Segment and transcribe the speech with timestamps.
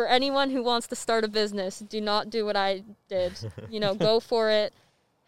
[0.00, 3.32] for anyone who wants to start a business, do not do what I did.
[3.68, 4.72] you know, go for it,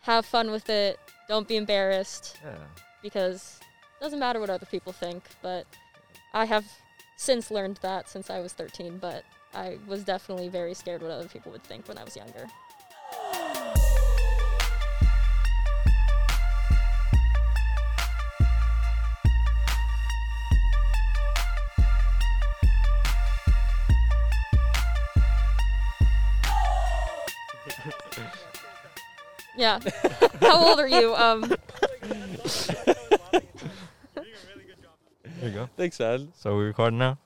[0.00, 0.98] have fun with it,
[1.28, 2.54] don't be embarrassed Yeah.
[3.02, 3.60] because
[4.00, 5.24] it doesn't matter what other people think.
[5.42, 5.66] But
[6.32, 6.64] I have
[7.18, 11.28] since learned that since I was 13, but I was definitely very scared what other
[11.28, 12.46] people would think when I was younger.
[29.62, 29.78] Yeah.
[30.40, 31.14] How old are you?
[31.14, 31.42] Um,
[35.38, 35.68] There you go.
[35.76, 36.32] Thanks, man.
[36.36, 37.16] So we recording now?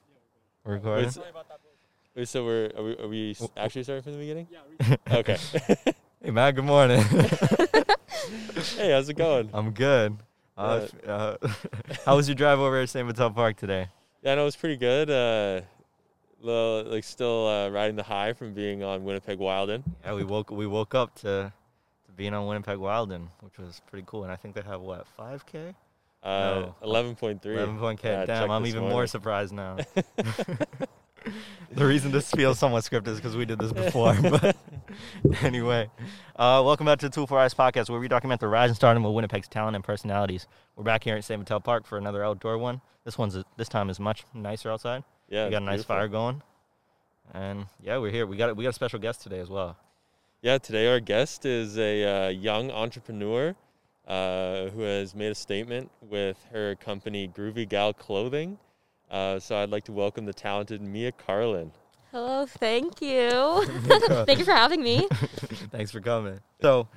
[0.63, 1.07] We're recording.
[1.07, 1.23] Wait, so,
[2.15, 4.49] wait, so we're are we, are we s- actually starting from the beginning?
[4.51, 4.97] Yeah.
[5.19, 5.39] okay.
[6.23, 7.01] Hey Matt, good morning.
[8.77, 9.49] hey, how's it going?
[9.55, 10.17] I'm good.
[10.59, 11.37] Uh, f- uh,
[12.07, 13.07] how was your drive over at St.
[13.07, 13.89] Vital Park today?
[14.23, 15.09] Yeah, no, it was pretty good.
[15.09, 15.61] Uh,
[16.41, 19.85] little, like still uh, riding the high from being on Winnipeg Wilden.
[20.05, 21.53] Yeah, we woke we woke up to to
[22.17, 24.23] being on Winnipeg Wilden, which was pretty cool.
[24.25, 25.75] And I think they have what 5K,
[26.23, 26.75] Uh, No.
[26.83, 27.57] Eleven point three.
[27.57, 28.09] 11.k.
[28.09, 29.77] Yeah, Damn, I'm even more surprised now.
[31.73, 34.17] the reason this feels somewhat scripted is because we did this before.
[35.23, 35.91] But anyway,
[36.37, 38.77] uh, welcome back to the Tool for Eyes podcast, where we document the rise and
[38.77, 40.47] stardom of Winnipeg's talent and personalities.
[40.75, 41.39] We're back here at St.
[41.39, 42.81] Vital Park for another outdoor one.
[43.05, 45.05] This one's this time is much nicer outside.
[45.29, 45.97] Yeah, we got a nice beautiful.
[45.97, 46.43] fire going,
[47.35, 48.27] and yeah, we're here.
[48.27, 49.77] We got we got a special guest today as well.
[50.43, 53.55] Yeah, today our guest is a uh, young entrepreneur
[54.07, 58.59] uh, who has made a statement with her company Groovy Gal Clothing.
[59.11, 61.73] Uh, so I'd like to welcome the talented Mia Carlin.
[62.13, 63.65] hello, thank you.
[64.27, 65.07] thank you for having me.
[65.71, 66.41] Thanks for coming.
[66.61, 66.89] So,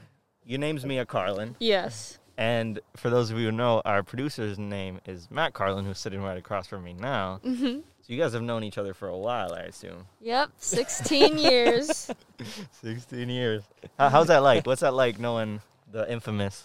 [0.44, 1.56] your name's Mia Carlin.
[1.60, 2.18] Yes.
[2.38, 6.22] And for those of you who know, our producer's name is Matt Carlin, who's sitting
[6.22, 7.40] right across from me now.
[7.44, 10.08] hmm So you guys have known each other for a while, I assume.
[10.22, 10.50] Yep.
[10.58, 12.10] 16 years.
[12.82, 13.62] 16 years.
[14.00, 14.66] How, how's that like?
[14.66, 16.64] What's that like knowing the infamous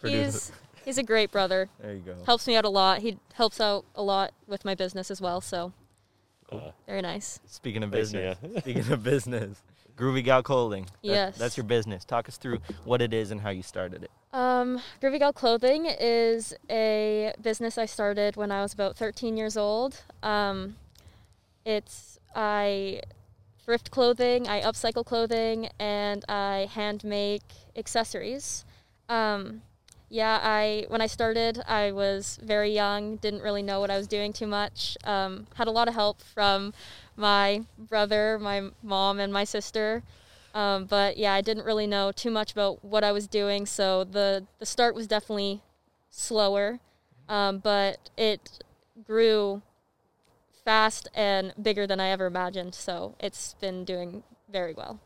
[0.00, 0.24] producer?
[0.24, 0.52] He's
[0.84, 1.68] he's a great brother.
[1.80, 2.16] There you go.
[2.26, 3.02] Helps me out a lot.
[3.02, 5.40] He helps out a lot with my business as well.
[5.40, 5.72] So
[6.50, 7.38] Uh, very nice.
[7.46, 8.60] Speaking of Thanks, business, Mia.
[8.60, 9.62] speaking of business,
[10.00, 10.84] Groovy Gal Clothing.
[10.84, 11.36] That- Yes.
[11.38, 12.04] That's your business.
[12.04, 14.10] Talk us through what it is and how you started it.
[14.32, 19.56] Um, Groovy Gal Clothing is a business I started when I was about 13 years
[19.56, 20.02] old.
[20.22, 20.76] Um,
[21.64, 23.02] it's I
[23.62, 27.42] thrift clothing, I upcycle clothing, and I hand make
[27.76, 28.64] accessories.
[29.08, 29.62] Um,
[30.10, 34.08] yeah, I when I started, I was very young, didn't really know what I was
[34.08, 34.98] doing too much.
[35.04, 36.74] Um, had a lot of help from
[37.16, 40.02] my brother, my mom, and my sister.
[40.52, 44.02] Um, but yeah, I didn't really know too much about what I was doing, so
[44.02, 45.62] the the start was definitely
[46.10, 46.80] slower,
[47.28, 48.64] um, but it
[49.06, 49.62] grew
[50.64, 52.74] fast and bigger than I ever imagined.
[52.74, 54.98] So it's been doing very well.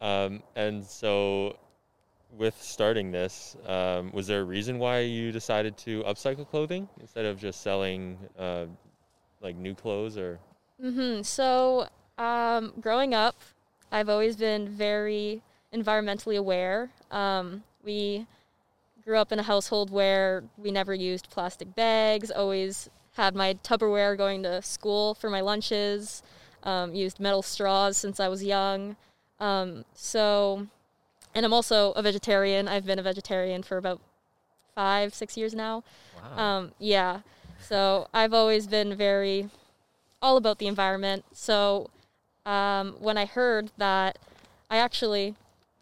[0.00, 1.56] Um, and so,
[2.38, 7.24] with starting this, um, was there a reason why you decided to upcycle clothing instead
[7.24, 8.66] of just selling uh,
[9.40, 10.38] like new clothes or?
[10.80, 13.36] hmm So, um, growing up,
[13.90, 15.42] I've always been very
[15.74, 16.90] environmentally aware.
[17.10, 18.26] Um, we
[19.04, 24.16] grew up in a household where we never used plastic bags, always had my Tupperware
[24.16, 26.22] going to school for my lunches,
[26.62, 28.96] um, used metal straws since I was young.
[29.40, 30.66] Um, so,
[31.34, 32.68] and I'm also a vegetarian.
[32.68, 34.00] I've been a vegetarian for about
[34.74, 35.82] five, six years now.
[36.16, 36.38] Wow.
[36.42, 37.20] Um, yeah.
[37.60, 39.50] So I've always been very
[40.22, 41.24] all about the environment.
[41.32, 41.90] So
[42.46, 44.18] um, when I heard that,
[44.70, 45.34] I actually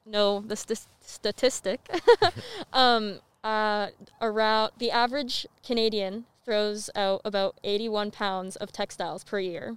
[0.05, 1.89] know the st- statistic.
[2.73, 3.89] um, uh,
[4.21, 9.77] around the average Canadian throws out about 81 pounds of textiles per year,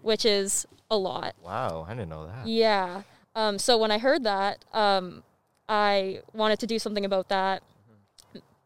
[0.00, 1.34] which is a lot.
[1.42, 2.46] wow, I didn't know that.
[2.46, 3.02] Yeah.
[3.34, 5.22] Um, so when I heard that, um,
[5.68, 7.62] I wanted to do something about that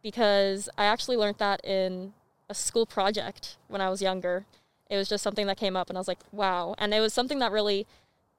[0.03, 2.13] because I actually learned that in
[2.49, 4.45] a school project when I was younger.
[4.89, 6.75] It was just something that came up, and I was like, wow.
[6.79, 7.87] And it was something that really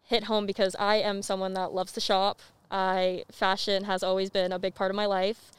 [0.03, 2.39] hit home because I am someone that loves to shop.
[2.71, 5.51] I fashion has always been a big part of my life,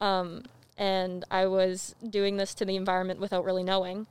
[0.00, 0.44] um,
[0.76, 4.06] and I was doing this to the environment without really knowing.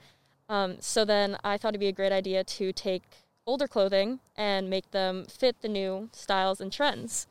[0.49, 3.03] Um, so then I thought it'd be a great idea to take
[3.47, 7.25] older clothing and make them fit the new styles and trends.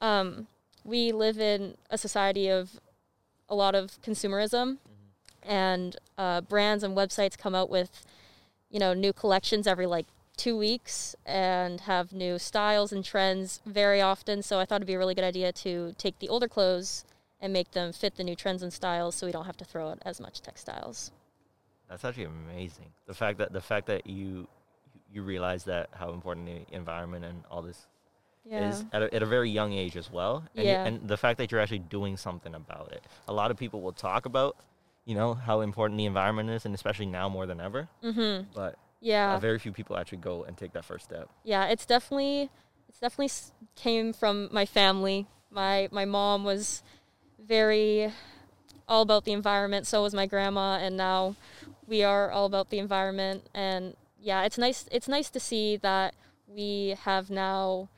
[0.00, 0.46] Um,
[0.84, 2.80] we live in a society of
[3.48, 4.78] a lot of consumerism,
[5.42, 8.06] and uh, brands and websites come out with,
[8.70, 10.06] you know, new collections every like
[10.36, 14.42] two weeks and have new styles and trends very often.
[14.42, 17.04] So I thought it'd be a really good idea to take the older clothes
[17.40, 19.90] and make them fit the new trends and styles, so we don't have to throw
[19.90, 21.10] out as much textiles.
[21.88, 22.92] That's actually amazing.
[23.06, 24.46] The fact that the fact that you
[25.12, 27.86] you realize that how important the environment and all this
[28.44, 28.60] Yeah.
[28.68, 30.44] is at a, at a very young age as well.
[30.56, 30.86] And, Yeah.
[30.86, 33.02] and the fact that you're actually doing something about it.
[33.26, 34.56] A lot of people will talk about,
[35.04, 37.88] you know, how important the environment is, and especially now more than ever.
[38.02, 38.50] Mm-hmm.
[38.54, 39.34] But Yeah.
[39.34, 41.28] uh, very few people actually go and take that first step.
[41.44, 42.50] yeah, it's definitely
[42.88, 43.30] it's definitely
[43.76, 45.26] came from my family.
[45.50, 46.82] My my mom was
[47.38, 48.12] very
[48.88, 49.86] all about the environment.
[49.86, 51.36] So was my grandma, and now
[51.86, 53.46] we are all about the environment.
[53.54, 53.94] And
[54.28, 54.84] yeah, it's nice.
[54.92, 56.14] It's nice to see that
[56.46, 57.88] we have now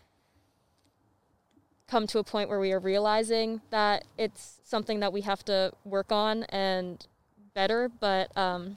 [1.88, 5.72] come to a point where we are realizing that it's something that we have to
[5.84, 7.04] work on and
[7.52, 7.90] better.
[7.98, 8.76] But um,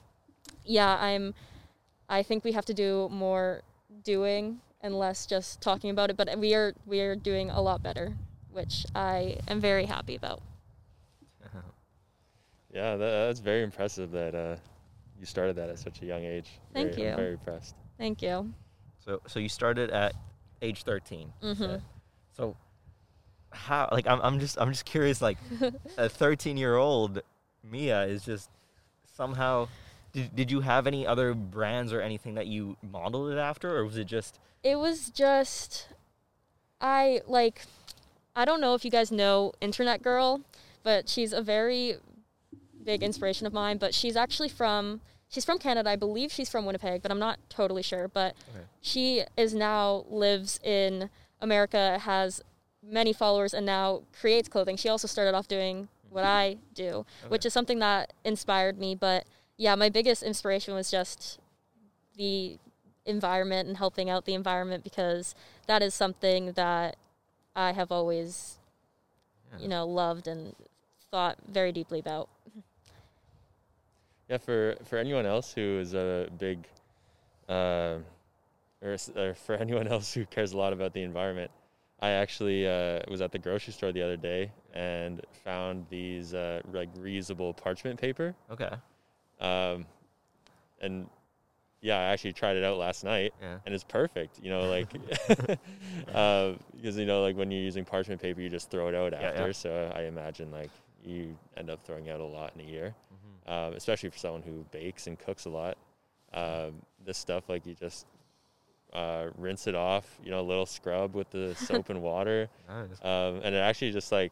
[0.66, 1.36] yeah, I'm.
[2.10, 3.62] I think we have to do more
[4.04, 6.18] doing and less just talking about it.
[6.18, 8.16] But we are we are doing a lot better,
[8.52, 10.42] which I am very happy about.
[12.74, 14.56] Yeah, that, that's very impressive that uh,
[15.24, 16.50] you started that at such a young age.
[16.74, 17.16] Thank very, I'm you.
[17.16, 17.76] very impressed.
[17.98, 18.54] Thank you.
[19.00, 20.14] So so you started at
[20.62, 21.32] age 13.
[21.42, 21.58] you Mhm.
[21.58, 21.82] said.
[22.36, 22.58] So
[23.52, 25.38] how like I'm I'm just I'm just curious like
[25.98, 27.22] a 13 year old
[27.64, 28.50] Mia is just
[29.16, 29.70] somehow
[30.12, 33.86] did, did you have any other brands or anything that you modeled it after or
[33.86, 35.88] was it just It was just
[36.82, 37.62] I like
[38.36, 40.42] I don't know if you guys know Internet Girl,
[40.84, 41.96] but she's a very
[42.84, 45.00] big inspiration of mine, but she's actually from
[45.34, 45.90] she's from Canada.
[45.90, 48.66] I believe she's from Winnipeg, but I'm not totally sure, but Okay.
[48.82, 51.10] she is now lives in
[51.42, 52.42] America, has
[52.84, 54.78] many followers and now creates clothing.
[54.78, 59.26] She also started off doing what I do, which is something that inspired me, but
[59.58, 61.40] yeah, my biggest inspiration was just
[62.16, 62.60] the
[63.06, 65.34] environment and helping out the environment because
[65.68, 66.96] that is something that
[67.56, 68.60] I have always,
[69.52, 69.60] Yeah.
[69.60, 70.56] you know, loved and
[71.12, 72.30] thought very deeply about.
[74.30, 76.66] Yeah, for for anyone else who is a big,
[77.50, 77.98] uh,
[78.82, 81.52] or, or for anyone else who cares a lot about the environment,
[82.02, 86.62] I actually uh, was at the grocery store the other day and found these uh,
[86.72, 88.34] like reusable parchment paper.
[88.52, 88.72] okay
[89.40, 89.86] Um,
[90.82, 91.08] and
[91.82, 94.40] yeah, I actually tried it out last night, yeah and it's perfect.
[94.42, 94.88] You know, like
[96.14, 99.14] uh, because you know, like when you're using parchment paper, you just throw it out
[99.14, 99.48] Yeah, after.
[99.48, 99.52] yeah.
[99.52, 100.72] So I imagine like
[101.06, 103.33] you end up throwing out a lot in a year Mhm.
[103.48, 105.78] Um, especially for someone who bakes and cooks a lot.
[106.34, 108.06] Um, this stuff, like you just
[108.94, 113.00] uh, rinse it off, you know, a little scrub with the soap and water, Nice.
[113.04, 114.32] um, and it actually just like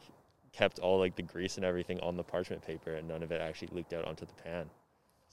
[0.52, 3.42] kept all like the grease and everything on the parchment paper, and none of it
[3.42, 4.70] actually leaked out onto the pan.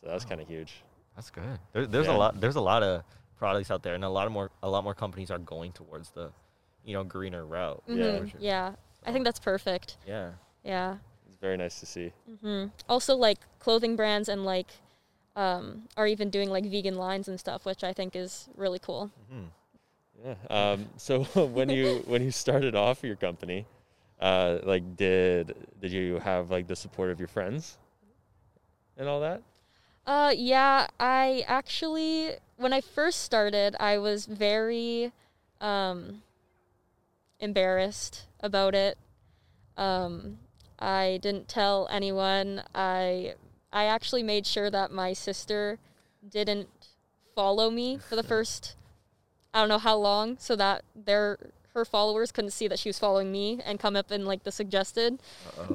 [0.00, 0.28] So that was Oh.
[0.28, 0.82] kind of huge.
[1.16, 1.58] That's good.
[1.72, 2.16] There, there's Yeah.
[2.16, 2.40] a lot.
[2.40, 3.02] There's a lot of
[3.36, 4.50] products out there, and a lot of more.
[4.62, 6.30] A lot more companies are going towards the,
[6.84, 7.82] you know, greener route.
[7.86, 7.94] Yeah.
[8.04, 8.20] Mhm.
[8.20, 8.40] for sure.
[8.40, 8.74] yeah.
[9.04, 9.96] I think that's perfect.
[10.06, 10.32] Yeah.
[10.64, 10.98] Yeah.
[11.40, 12.12] Very nice to see.
[12.42, 14.66] hmm Also, like clothing brands and like
[15.36, 19.10] um, are even doing like vegan lines and stuff, which I think is really cool.
[19.30, 19.44] hmm
[20.24, 20.34] Yeah.
[20.50, 21.24] Um, so
[21.54, 23.66] when you when you started off your company,
[24.20, 27.78] uh, like did did you have like the support of your friends
[28.96, 29.42] and all that?
[30.06, 35.12] Uh, yeah, I actually, when I first started, I was very
[35.60, 36.22] um,
[37.40, 38.96] embarrassed about it.
[39.76, 40.38] Um,
[40.78, 42.62] I didn't tell anyone.
[42.74, 43.34] I
[43.72, 45.78] I actually made sure that my sister
[46.28, 46.68] didn't
[47.34, 48.76] follow me for the first
[49.52, 51.38] I don't know how long, so that their
[51.74, 54.52] her followers couldn't see that she was following me and come up in like the
[54.52, 55.20] suggested.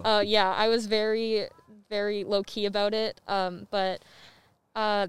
[0.04, 1.48] Uh, yeah, I was very,
[1.90, 3.22] very low key about it.
[3.28, 4.04] Um, but
[4.76, 5.08] uh,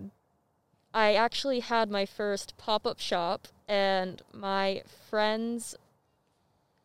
[0.92, 5.74] I actually had my first pop up shop, and my friend's,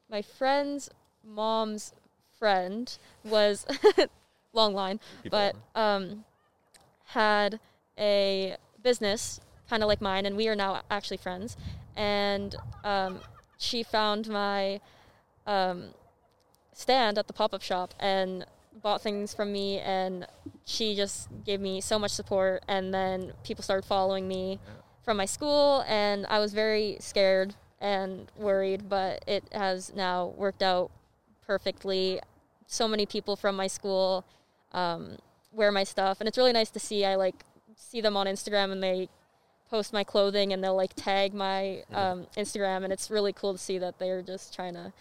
[0.09, 0.89] my friend's
[1.23, 1.93] mom's
[2.39, 3.65] friend was
[4.53, 6.23] long line, Keep but um,
[7.05, 7.59] had
[7.97, 11.57] a business kind of like mine, and we are now actually friends.
[11.95, 13.19] And um,
[13.57, 14.79] she found my
[15.45, 15.89] um,
[16.73, 18.45] stand at the pop up shop and
[18.81, 20.25] bought things from me, and
[20.65, 22.63] she just gave me so much support.
[22.67, 24.73] And then people started following me Yeah.
[25.03, 30.63] from my school, and I was very scared and worried, but it has now worked
[30.63, 30.91] out
[31.45, 32.21] perfectly.
[32.71, 34.23] So many people from my school
[34.73, 35.17] um,
[35.51, 37.03] wear my stuff, and it's really nice to see.
[37.03, 37.43] I like
[37.75, 39.09] see them on Instagram, and they
[39.71, 43.57] post my clothing, and they'll like tag my um, Instagram, and it's really cool to
[43.57, 44.93] see that they're just trying to,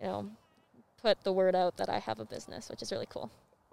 [0.00, 0.30] you know,
[1.02, 3.30] put the word out that I have a business, which is really cool.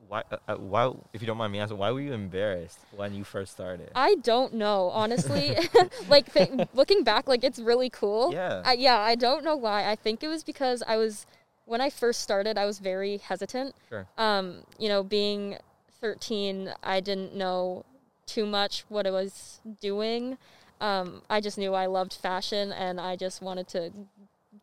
[0.09, 0.23] Why?
[0.29, 0.91] Uh, uh, why?
[1.13, 3.89] If you don't mind me asking, why were you embarrassed when you first started?
[3.95, 5.55] I don't know, honestly.
[6.09, 8.33] like th- looking back, like it's really cool.
[8.33, 8.63] yeah.
[8.65, 9.89] I, yeah, I don't know why.
[9.89, 11.25] I think it was because I was
[11.69, 13.75] when I first started, I was very hesitant.
[13.89, 14.07] Sure.
[14.17, 15.57] Um, you know, being
[16.01, 17.85] 13, I didn't know
[18.25, 20.37] too much what I was doing.
[20.81, 23.91] um, I just knew I loved fashion and I just wanted to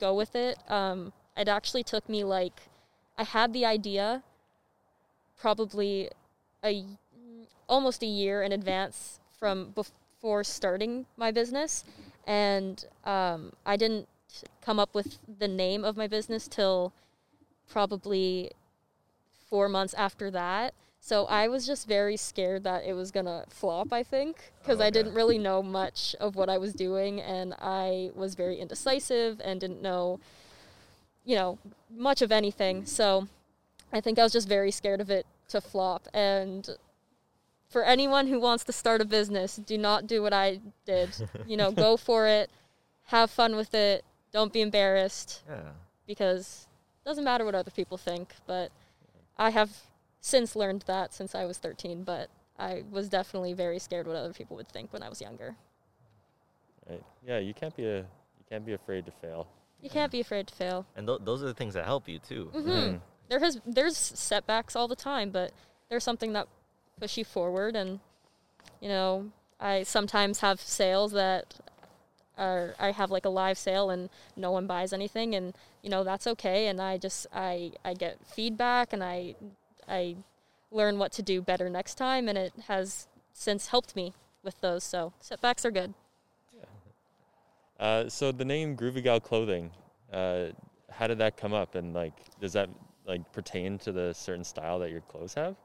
[0.01, 0.59] go with it.
[0.69, 2.61] Um, it actually took me like,
[3.17, 4.23] I had the idea
[5.39, 6.11] probably
[6.65, 6.85] a
[7.69, 11.85] almost a year in advance from before starting my business,
[12.27, 14.09] and um, I didn't
[14.61, 16.93] come up with the name of my business till
[17.71, 18.51] probably
[19.49, 20.75] four months after that.
[21.01, 23.93] So I was just very scared that it was gonna flop.
[23.93, 24.87] I think because Okay.
[24.89, 29.41] I didn't really know much of what I was doing, and I was very indecisive
[29.45, 30.19] and didn't know,
[31.25, 31.59] you know,
[31.91, 32.85] much of anything.
[32.87, 33.29] So
[33.93, 36.09] I think I was just very scared of it to flop.
[36.13, 36.69] And
[37.69, 41.11] for anyone who wants to start a business, do not do what I did.
[41.47, 42.51] you know, go for it,
[43.07, 44.05] have fun with it.
[44.37, 45.71] Don't be embarrassed Yeah.
[46.07, 46.67] because
[47.03, 48.35] it doesn't matter what other people think.
[48.47, 48.71] But
[49.39, 49.71] I have
[50.21, 52.29] since learned that since I was 13, but
[52.59, 55.57] I was definitely very scared what other people would think when I was younger.
[56.87, 57.03] Right.
[57.27, 59.49] Yeah, you can't be a you can't be afraid to fail.
[59.81, 60.85] You can't be afraid to fail.
[60.97, 62.51] And th- those are the things that help you too.
[62.53, 63.01] hmm Mhm.
[63.31, 65.51] There has there's setbacks all the time, but
[65.89, 66.47] there's something that
[67.01, 67.75] push you forward.
[67.75, 68.01] And
[68.83, 71.55] you know, I sometimes have sales that
[72.39, 76.05] are I have like a live sale and no one buys anything, and you know
[76.05, 76.69] that's okay.
[76.69, 79.35] And I just I I get feedback and I
[79.89, 80.17] I
[80.71, 84.13] learn what to do better next time, and it has since helped me
[84.43, 84.85] with those.
[84.85, 85.95] So setbacks are good.
[86.53, 86.65] Yeah.
[87.79, 89.71] Uh, so the name Groovy Gal Clothing,
[90.13, 90.47] uh,
[90.91, 92.69] how did that come up, and like, does that
[93.07, 95.57] like pertain to the certain style that your clothes have?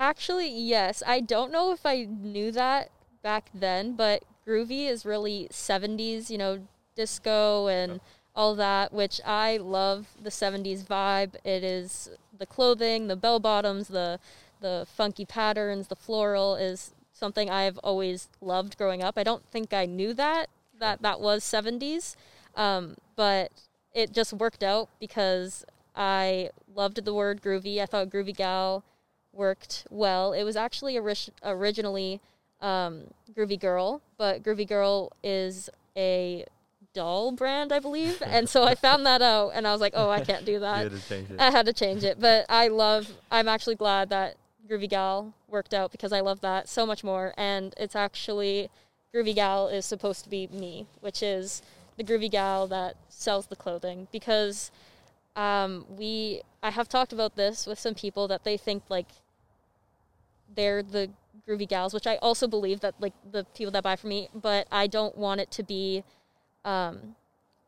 [0.00, 1.02] Actually, yes.
[1.06, 2.90] I don't know if I knew that
[3.22, 8.00] back then, but groovy is really 70s, you know, disco and
[8.36, 11.34] all that, which I love the 70s vibe.
[11.44, 14.18] It is the clothing, the bell bottoms, the
[14.60, 19.18] the funky patterns, the floral is something I've always loved growing up.
[19.18, 20.48] I don't think I knew that
[20.78, 22.16] that that was 70s.
[22.56, 23.50] Um, but
[23.92, 27.80] it just worked out because I loved the word groovy.
[27.80, 28.84] I thought groovy gal
[29.32, 30.32] worked well.
[30.32, 32.20] It was actually ori- originally
[32.60, 33.04] um,
[33.36, 36.44] Groovy Girl, but Groovy Girl is a
[36.94, 38.22] doll brand, I believe.
[38.26, 40.60] and so I found that out and I was like, oh, I can't do You
[40.60, 40.84] that.
[40.84, 41.40] had to change it.
[41.40, 42.18] I had to change it.
[42.20, 44.36] But I love, I'm actually glad that
[44.68, 47.34] Groovy Gal worked out because I love that so much more.
[47.36, 48.70] And it's actually,
[49.14, 51.62] Groovy Gal is supposed to be me, which is
[51.96, 54.70] the Groovy Gal that sells the clothing because
[55.36, 59.08] um, we, I have talked about this with some people that they think like
[60.54, 61.10] they're the
[61.48, 64.66] groovy gals, which I also believe that like the people that buy from me, but
[64.72, 66.04] I don't want it to be
[66.64, 67.14] um,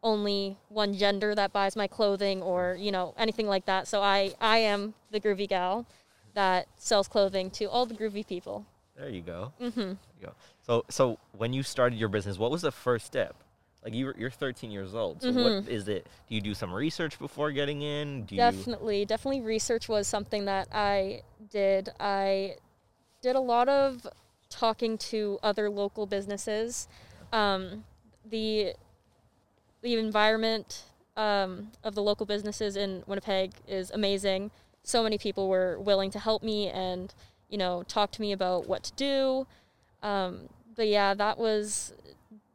[0.02, 3.86] only one gender that buys my clothing or you know anything like that.
[3.88, 5.86] So I I am the groovy gal
[6.34, 8.64] that sells clothing to all the groovy people.
[8.96, 9.52] There you go.
[9.60, 9.78] Mm-hmm.
[9.80, 9.88] There
[10.20, 10.32] you go.
[10.62, 13.36] So, so when you started your business, what was the first step?
[13.84, 15.22] Like you, were- you're 13 years old.
[15.22, 15.68] So, what Mhm.
[15.68, 16.06] is it?
[16.28, 18.24] Do you do some research before getting in?
[18.24, 18.40] Do you?
[18.40, 21.90] Definitely, definitely research was something that I did.
[22.00, 22.56] I
[23.26, 24.06] did a lot of
[24.48, 26.86] talking to other local businesses.
[27.32, 27.84] Um,
[28.24, 28.74] the
[29.82, 30.84] the environment
[31.16, 34.52] um, of the local businesses in Winnipeg is amazing.
[34.84, 37.12] So many people were willing to help me and
[37.48, 39.46] you know talk to me about what to do.
[40.04, 41.94] Um, but yeah, that was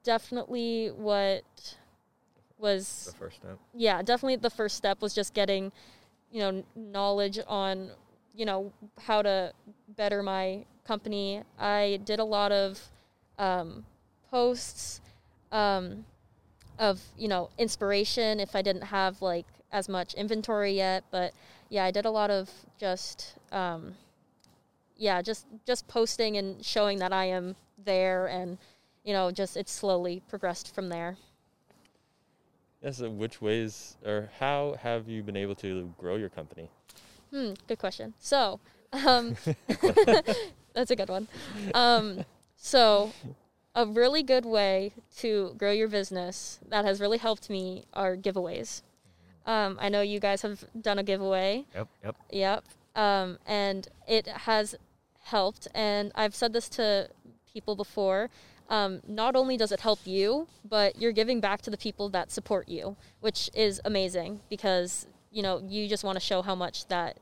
[0.03, 1.75] definitely what
[2.57, 3.57] was The first step.
[3.73, 5.73] yeah, definitely the first step was just getting,
[6.31, 7.91] you know, knowledge on,
[8.35, 9.53] you know, how to
[9.95, 11.43] better my company.
[11.59, 12.79] I did a lot of
[13.37, 13.85] um,
[14.29, 15.01] posts
[15.51, 16.05] um,
[16.79, 21.03] of, you know, inspiration if I didn't have like as much inventory yet.
[21.11, 21.33] But
[21.69, 23.95] yeah, I did a lot of just, um,
[24.97, 28.57] yeah, just just posting and showing that I am there, and
[29.03, 31.17] you know, just it slowly progressed from there.
[32.83, 32.97] Yes.
[32.97, 36.69] so which ways or how have you been able to grow your company?
[37.33, 38.13] Hmm, good question.
[38.19, 38.59] So,
[38.91, 39.35] um,
[40.73, 41.27] that's a good one.
[41.73, 42.25] Um,
[42.57, 43.11] so,
[43.73, 48.81] a really good way to grow your business that has really helped me are giveaways.
[49.45, 51.65] Um, I know you guys have done a giveaway.
[51.73, 51.87] Yep.
[52.03, 52.15] Yep.
[52.31, 52.63] Yep.
[52.95, 54.75] Um, and it has
[55.23, 55.67] helped.
[55.73, 57.09] And I've said this to
[57.51, 58.29] people before.
[58.69, 62.31] Um, not only does it help you, but you're giving back to the people that
[62.31, 66.87] support you, which is amazing because you know you just want to show how much
[66.87, 67.17] that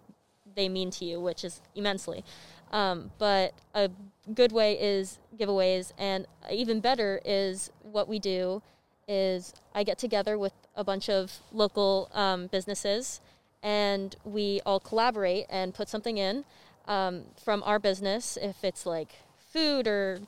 [0.56, 2.24] they mean to you, which is immensely.
[2.72, 3.90] Um, but a
[4.34, 8.62] good way is giveaways, and even better is what we do
[9.08, 13.22] is I get together with a bunch of local um, businesses
[13.62, 16.46] and we all collaborate and put something in
[16.88, 19.16] um, from our business if it's like
[19.52, 20.20] food or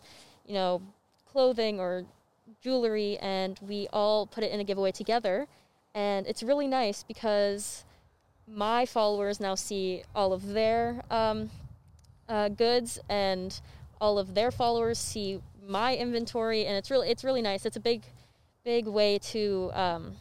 [0.46, 0.82] you know
[1.32, 2.06] clothing or
[2.62, 5.48] jewelry, and we all put it in a giveaway together.
[5.94, 7.84] And it's really nice because
[8.48, 11.50] my followers now see all of their um,
[12.28, 13.60] uh, goods, and
[14.00, 17.66] all of their followers see my inventory, and it's really it's really nice.
[17.66, 18.04] It's a big,
[18.64, 20.14] big way to um,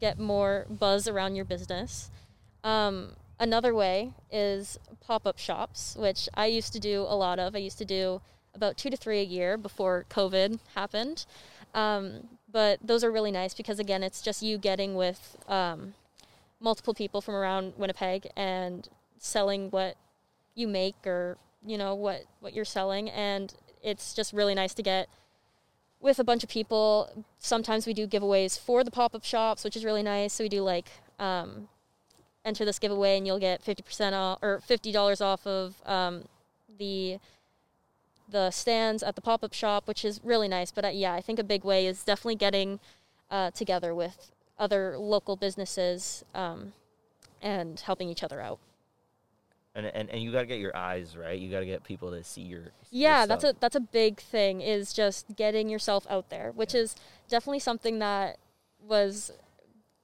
[0.00, 2.10] get more buzz around your business.
[2.62, 7.54] Um, another way is pop up shops, which I used to do a lot of.
[7.54, 8.20] I used to do
[8.54, 11.24] about two to three a year before COVID happened.
[12.52, 15.94] But those are really nice because, again, it's just you getting with um,
[16.60, 18.88] multiple people from around Winnipeg and
[19.18, 19.96] selling what
[20.54, 23.10] you make or you know what what you're selling.
[23.10, 23.52] And
[23.82, 25.08] it's just really nice to get
[26.00, 27.24] with a bunch of people.
[27.38, 30.32] Sometimes we do giveaways for the pop-up shops which is really nice.
[30.34, 30.88] So we do like
[31.18, 31.68] um,
[32.44, 36.24] enter this giveaway and you'll get 50% off or $50 off of um,
[36.78, 37.18] the
[38.30, 41.38] the stands at the pop-up shop which is really nice but uh, yeah i think
[41.38, 42.78] a big way is definitely getting
[43.30, 46.72] uh, together with other local businesses um,
[47.40, 48.58] and helping each other out
[49.74, 51.38] And, and and you got to get your eyes right.
[51.38, 52.64] You got to get people to see your.
[52.82, 56.50] see your yeah that's a that's a big thing is just getting yourself out there
[56.54, 56.96] which is
[57.28, 58.36] definitely something that
[58.86, 59.30] was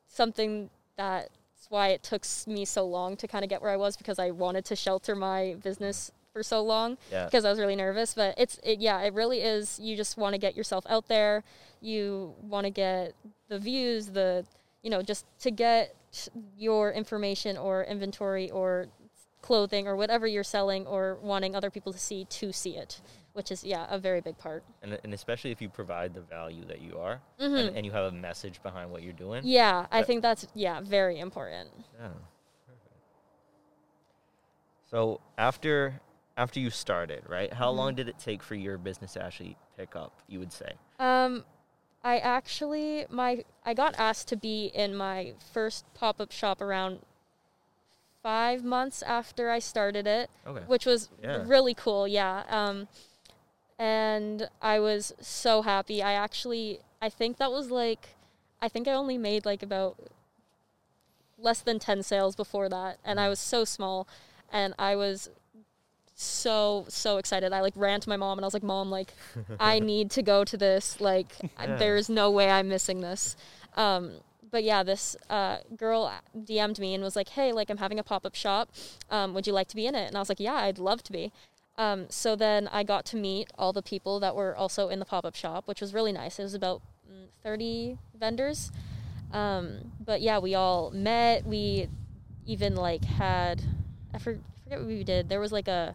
[0.06, 3.96] something that's why it took me so long to kind of get where i was
[3.96, 7.24] because i wanted to shelter my business for so long yeah.
[7.24, 10.34] because i was really nervous but it's it, yeah it really is you just want
[10.34, 11.42] to get yourself out there
[11.80, 13.14] you want to get
[13.48, 14.44] the views the
[14.82, 15.94] you know just to get
[16.58, 18.86] your information or inventory or
[19.40, 23.00] clothing or whatever you're selling or wanting other people to see to see it
[23.32, 26.64] which is yeah a very big part And, and especially if you provide the value
[26.66, 27.58] that you are, Mhm.
[27.68, 29.40] and, and you have a message behind what you're doing.
[29.44, 32.08] yeah i think that's yeah very important Yeah.
[34.90, 36.00] So after
[36.36, 37.52] after you started, right?
[37.52, 37.96] How long Mhm.
[37.96, 40.12] did it take for your business to actually pick up?
[40.28, 40.72] You would say.
[40.98, 41.44] um
[42.04, 47.00] i actually my i got asked to be in my first pop-up shop around
[48.22, 50.62] five months after i started it Okay.
[50.66, 51.42] which was Yeah.
[51.46, 52.06] really cool.
[52.08, 52.44] Yeah.
[52.48, 52.88] Um,
[53.78, 56.02] and I was so happy.
[56.02, 58.10] I actually, I think that was like,
[58.62, 59.98] I think I only made like about
[61.38, 62.98] less than 10 sales before that.
[63.04, 64.08] And I was so small
[64.50, 65.28] and I was
[66.16, 67.52] so, so excited.
[67.52, 69.12] I like ran to my mom and I was like, Mom, like,
[69.60, 71.00] I need to go to this.
[71.00, 71.76] Like, Yeah.
[71.76, 73.36] there's no way I'm missing this.
[73.76, 74.12] Um,
[74.50, 78.02] but yeah, this uh, girl DM'd me and was like, "Hey, like I'm having a
[78.02, 78.70] pop up shop.
[79.10, 81.02] Um, would you like to be in it?" And I was like, "Yeah, I'd love
[81.02, 81.32] to be."
[81.76, 85.04] Um, so then I got to meet all the people that were also in the
[85.04, 86.38] pop up shop, which was really nice.
[86.38, 86.80] It was about
[87.12, 88.72] mm, 30 vendors.
[89.32, 91.44] Um, but yeah, we all met.
[91.44, 91.88] We
[92.46, 93.62] even like had
[94.14, 95.28] I, for, I forget what we did.
[95.28, 95.94] There was like a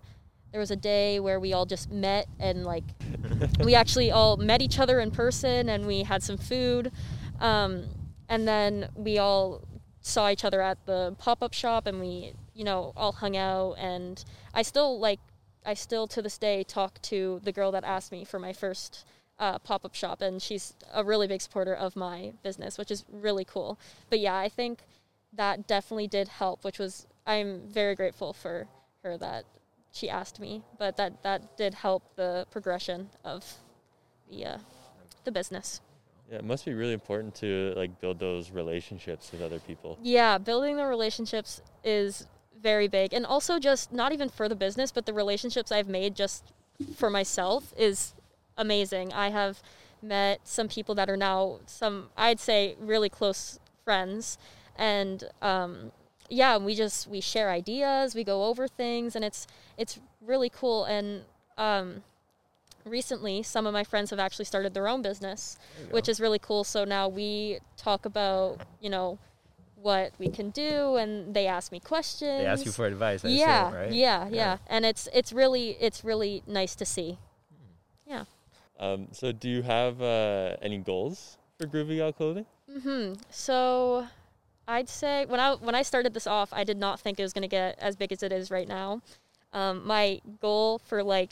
[0.52, 2.84] there was a day where we all just met and like
[3.64, 6.92] we actually all met each other in person and we had some food.
[7.40, 7.86] Um,
[8.30, 9.62] and then we all
[10.02, 14.24] saw each other at the pop-up shop and we, you know, all hung out and
[14.54, 15.20] I still like
[15.66, 19.06] I still to this day talk to the girl that asked me for my first
[19.38, 23.46] uh, pop-up shop and she's a really big supporter of my business, which is really
[23.46, 23.80] cool.
[24.10, 24.84] But yeah, I think
[25.34, 28.68] that definitely did help, which was I'm very grateful for
[29.04, 29.46] her that
[29.92, 33.46] she asked me, but that that did help the progression of
[34.30, 34.58] the uh,
[35.24, 35.82] the business.
[36.30, 39.98] Yeah, it must be really important to like build those relationships with other people.
[40.02, 42.26] Yeah, building the relationships is
[42.62, 46.16] very big, and also just not even for the business, but the relationships I've made
[46.16, 46.54] just
[46.96, 48.14] for myself is
[48.58, 49.12] amazing.
[49.14, 49.62] I have
[50.02, 54.38] met some people that are now some I'd say really close friends,
[54.78, 55.92] and um,
[56.32, 59.46] yeah, we just we share ideas, we go over things, and it's
[59.78, 60.86] it's really cool.
[60.86, 61.24] And
[61.58, 62.04] um,
[62.86, 65.58] recently, some of my friends have actually started their own business,
[65.92, 66.64] which is really cool.
[66.64, 69.20] So now we talk about you know
[69.76, 72.42] what we can do, and they ask me questions.
[72.42, 73.26] They ask you for advice.
[73.26, 73.92] I yeah, assume, right?
[73.92, 74.58] yeah, yeah, Yeah.
[74.68, 77.18] and it's it's really it's really nice to see.
[78.08, 78.24] Yeah.
[78.80, 82.46] Um, so, do you have uh, any goals for Groovy Gal Clothing?
[82.68, 84.08] mm-hmm So,
[84.72, 87.34] I'd say when I when I started this off, I did not think it was
[87.34, 89.02] going to get as big as it is right now.
[89.54, 91.32] Um, my goal for like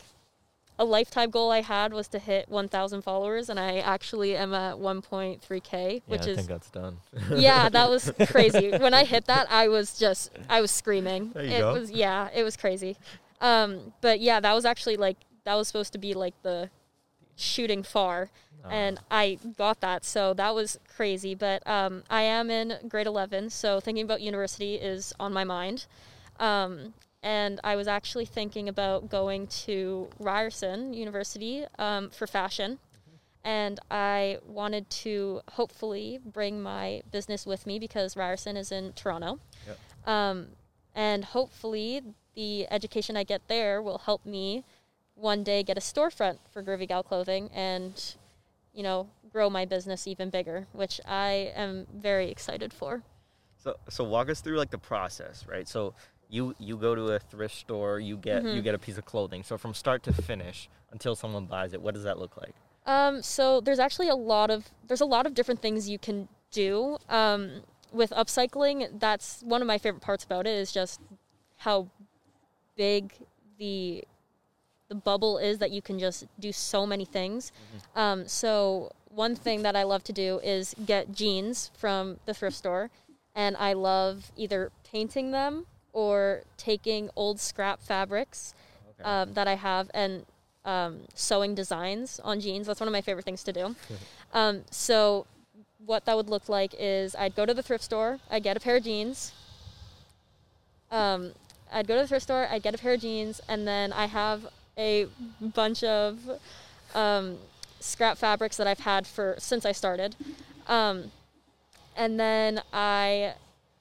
[0.78, 4.75] a lifetime goal I had was to hit 1,000 followers, and I actually am at
[4.75, 6.97] 1.3k, Yeah, which I is think that's done.
[7.36, 8.71] yeah, that was crazy.
[8.78, 11.32] when I hit that, I was just I was screaming.
[11.34, 11.73] There you it go.
[11.73, 12.95] was yeah, it was crazy.
[13.41, 16.69] Um, but yeah, that was actually like that was supposed to be like the
[17.39, 18.30] shooting far,
[18.63, 21.34] Um, and I got that, so that was crazy.
[21.34, 25.86] But um, I am in grade 11, so thinking about university is on my mind.
[26.39, 32.80] Um, and I was actually thinking about going to Ryerson University um, for fashion.
[33.43, 39.39] and I wanted to hopefully bring my business with me because Ryerson is in Toronto.
[39.67, 39.78] Yep.
[40.08, 40.47] Um,
[40.95, 42.02] and hopefully,
[42.36, 44.63] the education I get there will help me
[45.19, 48.15] one day get a storefront for Groovy Gal Clothing and,
[48.73, 53.03] you know, grow my business even bigger, which I am very excited for.
[53.58, 55.67] So so walk us through like the process, right?
[55.67, 55.93] So
[56.29, 58.63] you you go to a thrift store, you get you Mhm.
[58.63, 59.43] get a piece of clothing.
[59.43, 62.55] So from start to finish until someone buys it, what does that look like?
[62.86, 66.27] Um, so there's actually a lot of there's a lot of different things you can
[66.51, 66.97] do.
[67.10, 71.01] Um, with upcycling, that's one of my favorite parts about it is just
[71.58, 71.88] how
[72.75, 73.13] big
[73.58, 74.05] the
[74.89, 77.52] the bubble is that you can just do so many things.
[77.95, 82.58] Um, so one thing that I love to do is get jeans from the thrift
[82.58, 82.89] store,
[83.36, 88.54] and I love either painting them or taking old scrap fabrics
[88.99, 89.10] Okay.
[89.10, 90.25] um, that I have and
[90.65, 92.67] um, sewing designs on jeans.
[92.67, 93.75] That's one of my favorite things to do.
[94.34, 95.25] um, so,
[95.86, 98.60] what that would look like is I'd go to the thrift store, I'd get a
[98.60, 99.32] pair of jeans.
[100.91, 101.32] Um,
[101.71, 104.08] I'd go to the thrift store, I'd get a pair of jeans, and then I
[104.08, 104.47] have
[104.80, 105.08] a
[105.42, 106.18] bunch of
[106.96, 107.38] um,
[107.80, 110.15] scrap fabrics that I've had for since I started.
[110.68, 111.12] Um,
[111.96, 113.34] and then I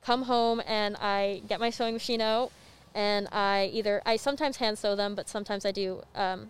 [0.02, 2.50] come home and I get my sewing machine out
[2.94, 6.48] and I either I sometimes hand sew them, but sometimes I do um,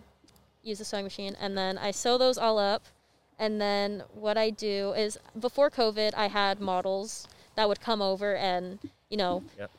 [0.63, 2.83] use a sewing machine, and then I sew those all up.
[3.37, 8.35] And then what I do is before COVID, I had models that would come over
[8.35, 9.71] and you know Yep.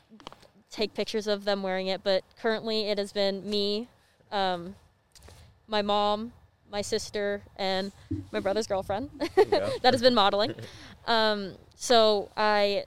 [0.71, 2.01] take pictures of them wearing it.
[2.03, 3.87] But currently, it has been me,
[4.31, 4.75] um,
[5.67, 6.33] my mom,
[6.71, 7.91] my sister, and
[8.31, 10.53] my brother's girlfriend that has been modeling.
[11.05, 12.85] Um, so I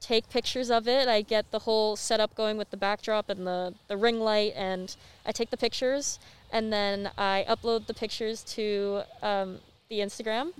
[0.00, 1.08] take pictures of it.
[1.08, 4.94] I get the whole setup going with the backdrop and the, the ring light, and
[5.26, 6.18] I take the pictures,
[6.52, 10.52] and then I upload the pictures to um, the Instagram,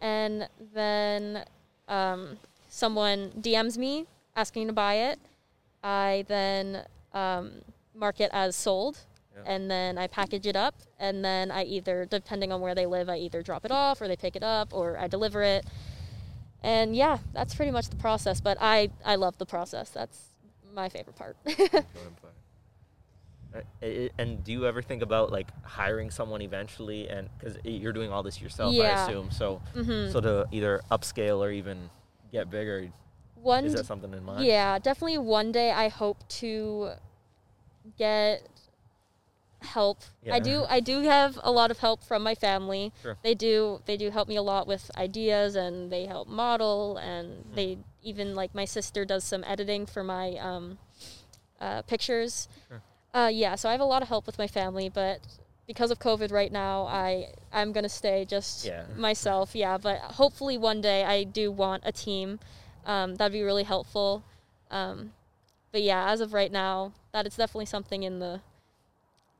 [0.00, 1.44] and then
[1.88, 2.38] um,
[2.68, 5.18] someone DMs me asking to buy it.
[5.82, 7.52] I then um,
[7.94, 8.98] mark it as sold,
[9.44, 9.52] Yeah.
[9.52, 13.08] and then I package it up, and then I either, depending on where they live,
[13.08, 15.66] I either drop it off or they pick it up or I deliver it.
[16.62, 18.40] And yeah, that's pretty much the process.
[18.40, 19.90] But I, I love the process.
[19.90, 20.18] That's
[20.74, 21.36] my favorite part.
[23.52, 28.12] Uh, And do you ever think about like hiring someone eventually, and because you're doing
[28.12, 29.30] all this yourself, I assume.
[29.32, 31.90] So, hmm so to either upscale or even
[32.30, 32.88] get bigger,
[33.34, 34.46] One, is that something in mind?
[34.46, 36.90] yeah, definitely one day I hope to
[37.98, 38.46] get
[39.62, 40.02] help.
[40.22, 40.34] Yeah.
[40.34, 42.92] I do I do have a lot of help from my family.
[43.02, 43.16] Sure.
[43.22, 47.30] They do they do help me a lot with ideas and they help model and
[47.30, 47.54] Mm-hmm.
[47.54, 50.78] they even like my sister does some editing for my um,
[51.60, 52.48] uh, pictures.
[52.68, 52.82] Sure.
[53.12, 55.20] Uh, yeah, so I have a lot of help with my family, but
[55.66, 58.84] because of COVID right now, I I'm gonna stay just Yeah.
[58.96, 59.54] myself.
[59.54, 62.40] Yeah, but hopefully one day I do want a team.
[62.86, 64.22] Um, that'd be really helpful.
[64.70, 65.12] Um,
[65.72, 68.40] but yeah, as of right now, that is definitely something in the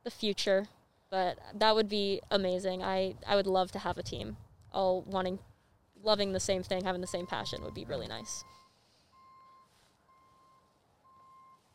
[0.03, 0.67] the future.
[1.09, 2.83] But that would be amazing.
[2.83, 4.37] I I would love to have a team,
[4.71, 5.39] all wanting,
[6.01, 8.45] loving the same thing, having the same passion would be really nice.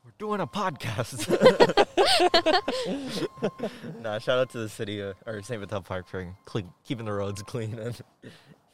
[0.06, 1.28] We're doing a podcast.
[4.00, 5.60] nah, shout out to the city uh, or St.
[5.60, 8.00] Vital Park for cle- keeping the roads clean and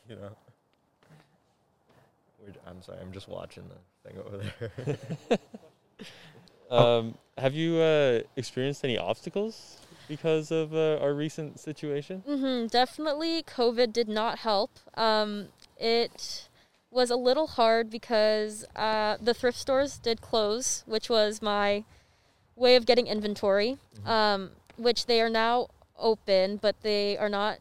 [0.08, 0.36] you know.
[2.38, 4.42] We're, I'm sorry, I'm just watching the thing over
[5.28, 5.38] there.
[6.72, 6.98] Oh.
[6.98, 9.76] Um, have you uh, experienced any obstacles
[10.08, 12.20] because of uh, our recent situation?
[12.26, 14.70] hmm definitely, COVID did not help.
[14.94, 16.48] Um, it
[16.90, 21.84] was a little hard because uh, the thrift stores did close, which was my
[22.56, 23.78] way of getting inventory.
[24.04, 27.58] Um, which they are now open, but they are not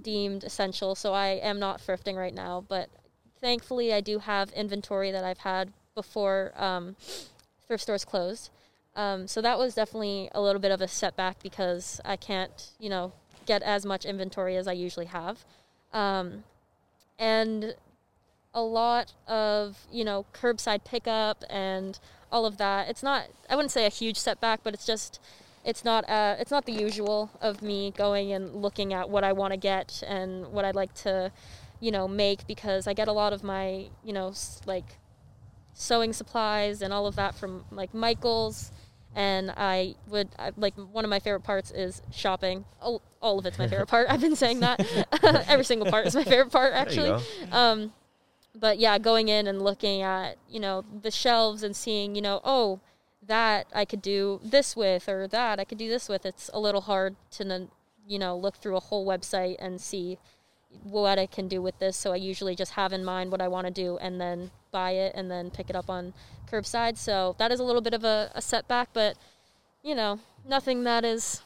[0.00, 0.94] deemed essential.
[0.94, 2.64] So I am not thrifting right now.
[2.68, 2.88] But
[3.40, 6.96] thankfully, I do have inventory that I've had before um,
[7.66, 8.50] thrift stores closed.
[8.96, 12.88] Um, so that was definitely a little bit of a setback because I can't, you
[12.88, 13.12] know,
[13.46, 15.44] get as much inventory as I usually have.
[15.92, 16.44] Um,
[17.18, 17.74] and
[18.54, 21.98] a lot of, you know, curbside pickup and
[22.30, 22.88] all of that.
[22.88, 25.20] It's not, I wouldn't say a huge setback, but it's just,
[25.64, 29.32] it's not, uh, it's not the usual of me going and looking at what I
[29.32, 31.32] want to get and what I'd like to,
[31.80, 34.32] you know, make because I get a lot of my, you know,
[34.66, 34.84] like
[35.74, 38.70] sewing supplies and all of that from like Michaels.
[39.16, 42.64] And I would I, like one of my favorite parts is shopping.
[42.80, 44.08] All, all of it's my favorite part.
[44.08, 44.80] I've been saying that
[45.48, 47.22] every single part is my favorite part actually.
[47.52, 47.92] Um,
[48.54, 52.40] but yeah, going in and looking at you know the shelves and seeing you know
[52.44, 52.80] oh
[53.26, 56.26] that I could do this with or that I could do this with.
[56.26, 57.68] It's a little hard to
[58.06, 60.18] you know look through a whole website and see
[60.82, 61.96] what I can do with this.
[61.96, 64.90] So I usually just have in mind what I want to do and then buy
[64.92, 66.12] it and then pick it up on
[66.50, 66.96] curbside.
[66.98, 69.16] So that is a little bit of a, a setback, but
[69.82, 71.42] you know, nothing that is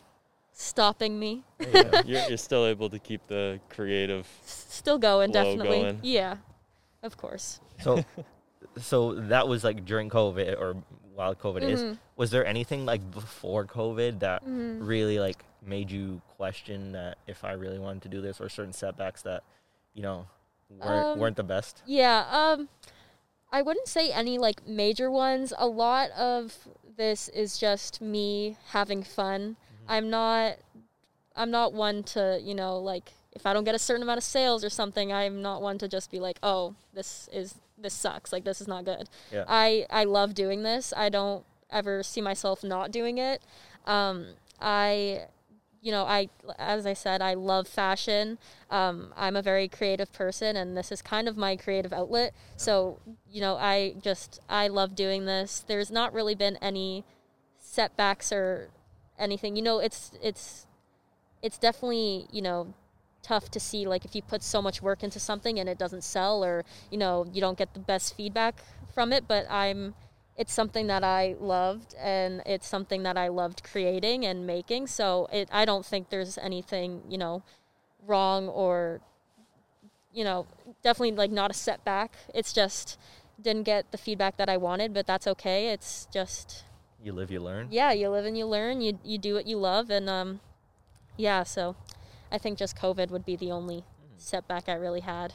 [0.53, 1.45] stopping me.
[1.61, 4.27] Yeah, you're, you're still able to keep the creative.
[4.45, 5.69] Still going, definitely.
[5.83, 6.01] going.
[6.03, 6.37] Yeah,
[7.03, 7.61] of course.
[7.83, 8.05] So,
[8.81, 10.77] so that was like during COVID or
[11.15, 11.83] while COVID is.
[11.83, 11.99] Mhm.
[12.17, 14.79] Was there anything like before COVID that Mhm.
[14.87, 18.73] really like made you question that if I really wanted to do this, or certain
[18.73, 19.43] setbacks that
[19.95, 20.27] you know
[20.71, 21.83] weren't Um, weren't the best?
[21.87, 22.69] Yeah, um
[23.51, 25.53] I wouldn't say any like major ones.
[25.57, 26.57] A lot of
[26.97, 29.57] this is just me having fun.
[29.89, 30.57] I'm not
[31.35, 34.25] I'm not one to, you know, like if I don't get a certain amount of
[34.25, 38.33] sales or something, I'm not one to just be like, "Oh, this is this sucks.
[38.33, 39.45] Like this is not good." Yeah.
[39.47, 40.93] I I love doing this.
[40.97, 43.41] I don't ever see myself not doing it.
[43.87, 45.27] Um I
[45.81, 48.39] you know, I as I said, I love fashion.
[48.71, 52.35] Um, I'm a very creative person, and this is kind of my creative outlet.
[52.57, 52.99] So,
[53.31, 55.65] you know, I just I love doing this.
[55.67, 57.05] There's not really been any
[57.61, 58.71] setbacks or
[59.19, 59.57] anything.
[59.57, 60.67] You know, it's it's
[61.43, 62.75] it's definitely you know
[63.23, 66.03] tough to see like if you put so much work into something and it doesn't
[66.03, 68.63] sell or you know you don't get the best feedback
[68.93, 69.29] from it.
[69.29, 69.95] But I'm
[70.39, 74.87] it's something that I loved and it's something that I loved creating and making.
[74.87, 77.43] So it I don't think there's anything, you know,
[78.07, 79.01] wrong or
[80.13, 80.47] you know,
[80.83, 82.15] definitely like not a setback.
[82.35, 82.99] It's just
[83.41, 85.69] didn't get the feedback that I wanted, but that's okay.
[85.69, 86.65] It's just
[87.03, 87.69] You live, you learn.
[87.71, 88.81] yeah, you live and you learn.
[88.81, 90.41] You you do what you love and um
[91.17, 91.75] yeah, so
[92.31, 93.83] I think just COVID would be the only
[94.17, 95.35] setback I really had.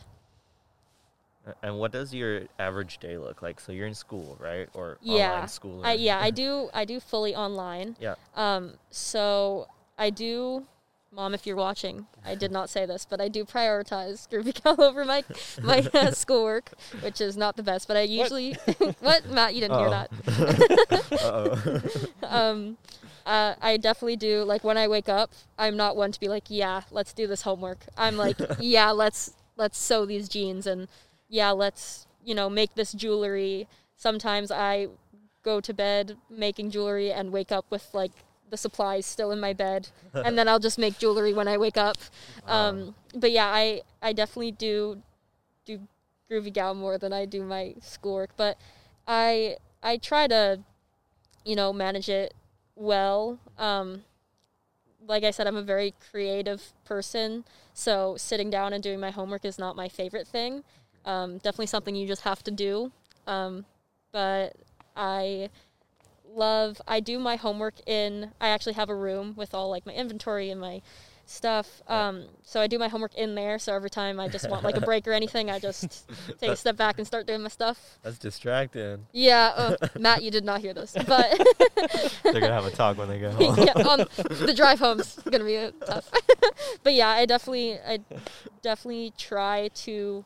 [1.61, 3.59] And what does your average day look like?
[3.59, 4.69] So you're in school, right?
[4.73, 5.33] Or Yeah.
[5.33, 5.81] online school?
[5.83, 7.95] I yeah, I do I do fully online.
[7.99, 8.15] Yeah.
[8.35, 10.65] Um, so I do,
[11.11, 15.03] mom, if you're watching, I did not say this, but I do prioritize Groovy over
[15.05, 15.23] my
[15.61, 17.87] my uh, schoolwork, which is not the best.
[17.87, 18.55] But I usually,
[18.99, 19.89] what, Matt, you didn't hear Uh-oh.
[19.89, 20.09] that.
[21.21, 21.57] Uh-oh.
[22.23, 22.77] Um,
[23.25, 24.43] uh, I definitely do.
[24.43, 27.41] Like when I wake up, I'm not one to be like, yeah, let's do this
[27.41, 27.85] homework.
[27.97, 30.87] I'm like, yeah, let's let's sew these jeans and
[31.33, 33.67] yeah, let's you know make this jewelry.
[33.97, 34.87] Sometimes I
[35.41, 38.11] go to bed making jewelry and wake up with like
[38.51, 41.75] the supplies still in my bed, and then I'll just make jewelry when I wake
[41.75, 41.97] up.
[42.45, 45.01] Um, but yeah, I I definitely do
[45.65, 45.79] do
[46.29, 48.59] groovy gal more than I do my schoolwork, but
[49.07, 50.59] I I try to
[51.43, 52.35] you know manage it
[52.75, 53.39] well.
[53.57, 54.03] Um,
[55.07, 57.43] like I said, I'm a very creative person,
[57.73, 60.63] so sitting down and doing my homework is not my favorite thing.
[61.05, 62.91] Um, definitely something you just have to do.
[63.27, 63.65] Um,
[64.11, 64.55] but
[64.95, 65.49] I
[66.35, 69.93] love I do my homework in I actually have a room with all like my
[69.93, 70.81] inventory and my
[71.25, 71.81] stuff.
[71.87, 73.57] Um, so I do my homework in there.
[73.59, 76.55] So every time I just want like a break or anything, I just take a
[76.55, 77.97] step back and start doing my stuff.
[78.03, 79.07] That's distracting.
[79.13, 81.41] Yeah, uh, Matt, you did not hear this, but
[82.23, 83.55] They're gonna have a talk when they get home.
[83.57, 83.99] yeah, on
[84.45, 86.11] the drive home's gonna be tough.
[86.83, 87.99] but yeah, I definitely, I
[88.61, 90.25] definitely try to,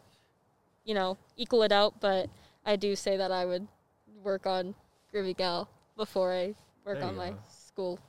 [0.87, 1.99] you know, equal it out.
[1.99, 2.29] But
[2.65, 3.67] I do say that I would
[4.23, 4.73] work on
[5.13, 7.37] Groovy Gal before I work There on my go.
[7.49, 7.99] school.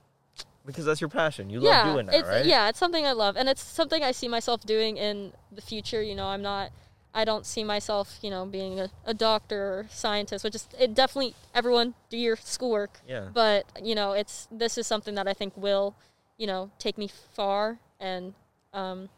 [0.65, 1.51] Because that's your passion.
[1.51, 2.45] You yeah, love doing that, it's right?
[2.47, 6.03] yeah, it's something I love, and it's something I see myself doing in the future.
[6.03, 6.71] You know, I'm not.
[7.15, 10.95] I don't see myself, you know, being a, a doctor or scientist, which is it
[10.95, 13.29] definitely everyone do your schoolwork Yeah.
[13.33, 15.95] but you know it's this is something that i think will
[16.37, 18.35] you know take me far and
[18.75, 19.09] um.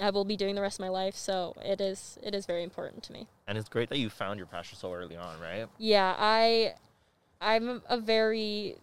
[0.00, 2.62] I will be doing the rest of my life so it is it is very
[2.62, 3.26] important to me.
[3.46, 5.66] And it's great that you found your passion so early on, right?
[5.78, 6.74] yeah i
[7.40, 8.76] i'm a very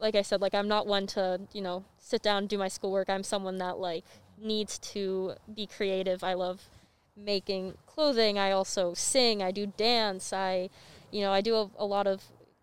[0.00, 2.68] like i said like i'm not one to you know sit down and do my
[2.68, 3.10] schoolwork.
[3.10, 4.04] I'm someone that like
[4.40, 6.24] needs to be creative.
[6.24, 6.62] I love
[7.16, 8.38] making clothing.
[8.38, 9.42] I also sing.
[9.42, 10.32] I do dance.
[10.32, 10.70] I
[11.10, 12.22] you know i do a, a lot of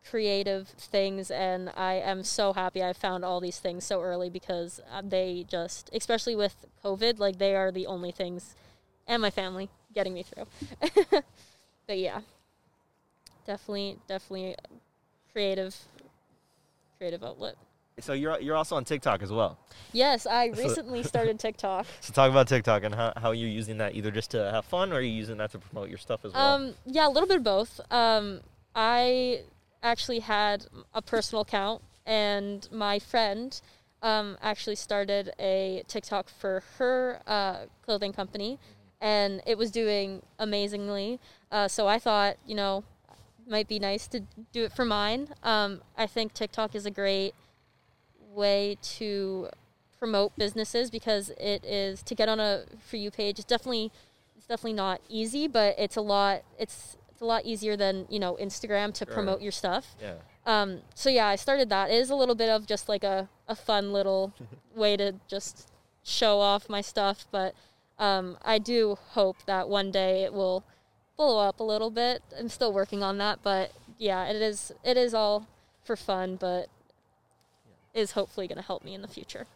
[0.10, 4.80] creative things and i am so happy i found all these things so early because
[4.94, 8.56] uh, they just especially with covid like they are the only things
[9.08, 10.46] and my family getting me through.
[11.88, 12.22] But yeah.
[13.46, 14.56] Definitely definitely
[15.32, 15.76] creative
[16.98, 17.56] creative outlet.
[18.00, 19.60] So you're you're also on TikTok as well.
[19.94, 21.86] yes i recently started tiktok.
[22.02, 24.92] So talk about TikTok and how, how you're using that either just to have fun
[24.92, 26.56] or are you using that to promote your stuff as well.
[26.56, 27.80] um yeah a little bit of both.
[27.92, 28.42] Um
[28.76, 29.42] i
[29.86, 33.62] actually had a personal account and my friend
[34.02, 38.60] um actually started a tiktok for her uh clothing company
[39.02, 41.20] and it was doing amazingly
[41.52, 42.84] uh so i thought you know
[43.48, 44.22] might be nice to
[44.52, 47.34] do it for mine um i think tiktok is a great
[48.36, 49.48] way to
[49.98, 53.40] promote businesses because it is to get on a for you page.
[53.40, 53.92] It's definitely
[54.38, 56.44] it's definitely not easy, but it's a lot.
[56.60, 59.14] It's it's a lot easier than you know Instagram to Sure.
[59.14, 59.96] promote your stuff.
[60.02, 60.16] Yeah.
[60.46, 61.90] Um, so yeah, I started that.
[61.90, 64.34] It is a little bit of just like a, a fun little
[64.76, 65.72] way to just
[66.04, 67.56] show off my stuff, but
[67.98, 70.66] um, I do hope that one day it will
[71.16, 72.22] blow up a little bit.
[72.38, 75.48] I'm still working on that, but yeah, it is it is all
[75.86, 76.68] for fun, but
[77.94, 79.48] is hopefully going to help me in the future.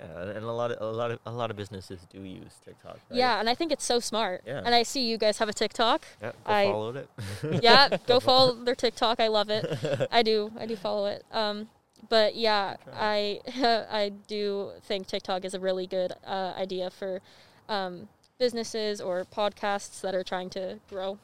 [0.00, 2.98] Yeah, and a lot of a lot of a lot of businesses do use TikTok.
[3.10, 3.18] Right?
[3.18, 4.42] Yeah, and I think it's so smart.
[4.46, 4.62] Yeah.
[4.64, 6.06] And I see you guys have a TikTok.
[6.22, 7.08] Yeah, go I- followed it.
[7.62, 9.20] yeah, go follow their TikTok.
[9.20, 10.08] I love it.
[10.10, 10.52] I do.
[10.58, 11.24] I do follow it.
[11.32, 11.68] Um,
[12.08, 17.20] but yeah, I I do think TikTok is a really good uh, idea for
[17.68, 18.08] um,
[18.38, 21.18] businesses or podcasts that are trying to grow.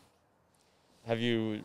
[1.06, 1.64] Have you,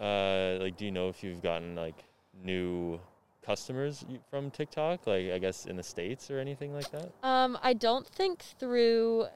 [0.00, 2.04] uh, like, do you know if you've gotten like
[2.42, 2.98] new
[3.44, 5.06] customers from TikTok?
[5.06, 7.10] Like, I guess in the states or anything like that.
[7.22, 9.26] Um, I don't think through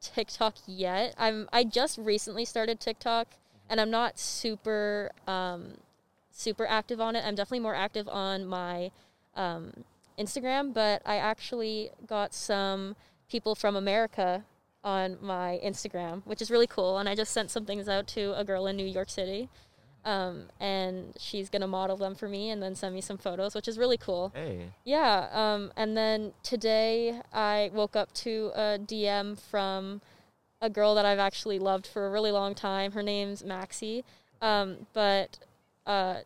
[0.00, 1.14] TikTok yet.
[1.18, 3.28] I'm I just recently started TikTok
[3.68, 5.78] and I'm not super um,
[6.30, 7.24] super active on it.
[7.24, 8.90] I'm definitely more active on my
[9.34, 9.84] um,
[10.18, 12.96] Instagram, but I actually got some
[13.28, 14.44] people from America
[14.84, 16.98] on my Instagram, which is really cool.
[16.98, 19.48] And I just sent some things out to a girl in New York City.
[20.06, 23.66] Um, and she's gonna model them for me and then send me some photos, which
[23.66, 24.30] is really cool.
[24.34, 24.68] hey.
[24.84, 30.00] Yeah, um, and then today I woke up to a DM from
[30.62, 32.92] a girl that I've actually loved for a really long time.
[32.92, 34.04] Her name's Maxie,
[34.40, 35.38] um, but
[35.86, 36.20] uh,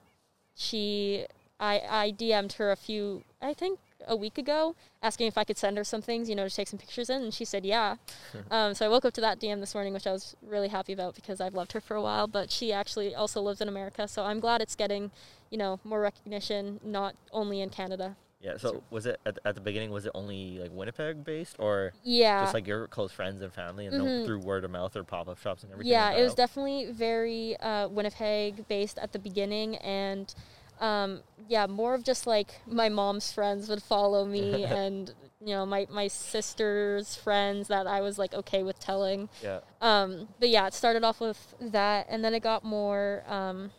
[0.54, 1.24] she,
[1.58, 5.58] I, I DM'd her a few, I think a week ago, asking if I could
[5.58, 7.96] send her some things, you know, to take some pictures in, and she said yeah.
[8.50, 10.92] um, so I woke up to that DM this morning, which I was really happy
[10.92, 12.26] about because I've loved her for a while.
[12.26, 15.10] But she actually also lives in America, so I'm glad it's getting,
[15.50, 18.16] you know, more recognition, not only in Canada.
[18.42, 18.56] Yeah.
[18.56, 19.90] So was it at, at the beginning?
[19.90, 22.40] Was it only like Winnipeg based, or Yeah.
[22.40, 24.24] just like your close friends and family, and Mhm.
[24.24, 25.92] through word of mouth or pop up shops and everything?
[25.92, 30.34] yeah, it was definitely very uh, Winnipeg based at the beginning, and
[30.80, 35.64] um, yeah, more of just like my mom's friends would follow me, and you know
[35.66, 39.28] my my sister's friends that I was like okay with telling.
[39.42, 39.60] Yeah.
[39.80, 43.70] Um, but yeah, it started off with that, and then it got more, um,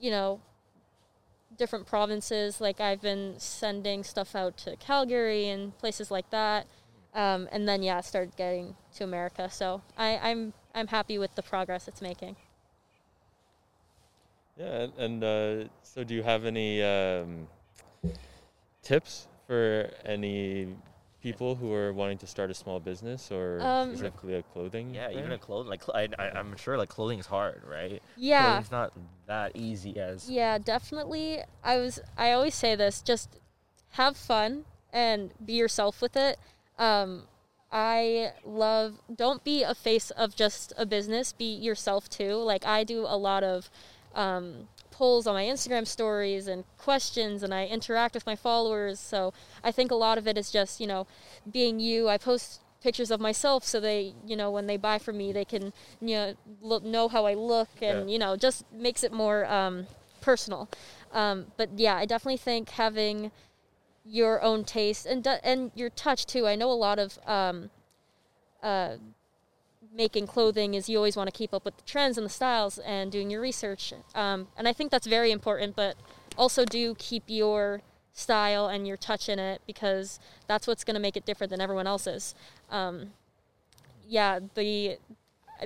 [0.00, 0.40] you know,
[1.56, 2.60] different provinces.
[2.60, 6.66] Like I've been sending stuff out to Calgary and places like that,
[7.14, 9.48] um, and then yeah, it started getting to America.
[9.50, 12.36] So I, I'm I'm happy with the progress it's making.
[14.56, 17.48] Yeah, and, and uh, so do you have any um,
[18.82, 20.68] tips for any
[21.22, 24.94] people who are wanting to start a small business or Um, specifically a clothing?
[24.94, 28.02] Yeah, even a clothing like I, I, I'm sure like clothing is hard, right?
[28.16, 28.92] Yeah, Clothing's not
[29.26, 31.40] that easy as yeah, definitely.
[31.62, 33.28] I was I always say this: just
[33.92, 36.38] have fun and be yourself with it.
[36.78, 37.24] Um,
[37.72, 39.00] I love.
[39.12, 41.32] Don't be a face of just a business.
[41.32, 42.34] Be yourself too.
[42.36, 43.70] Like I do a lot of
[44.14, 49.00] um, polls on my Instagram stories and questions, and I interact with my followers.
[49.00, 51.06] So I think a lot of it is just you know
[51.50, 52.08] being you.
[52.08, 55.44] I post pictures of myself so they you know when they buy from me they
[55.44, 55.72] can
[56.02, 58.12] you know look, know how I look and Yeah.
[58.12, 59.86] you know just makes it more um,
[60.20, 60.68] personal.
[61.12, 63.30] Um, but yeah, I definitely think having
[64.04, 66.46] your own taste and and your touch too.
[66.46, 67.70] I know a lot of um,
[68.62, 68.96] uh,
[69.94, 72.78] making clothing is you always want to keep up with the trends and the styles
[72.78, 73.92] and doing your research.
[74.14, 75.76] Um, and I think that's very important.
[75.76, 75.96] But
[76.36, 77.80] also do keep your
[78.12, 81.60] style and your touch in it because that's what's going to make it different than
[81.60, 82.34] everyone else's.
[82.70, 83.12] Um,
[84.06, 84.98] yeah, the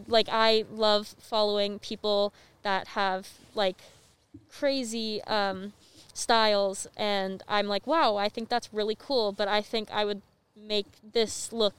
[0.06, 3.76] like I love following people that have like
[4.50, 5.72] crazy um,
[6.12, 9.32] styles, and I'm like, wow, I think that's really cool.
[9.32, 10.22] But I think I would
[10.56, 11.74] make this look